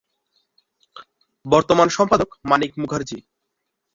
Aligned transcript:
বর্তমান 1.45 1.87
সম্পাদক 1.89 2.29
মানিক 2.45 2.71
মুখার্জী। 2.81 3.19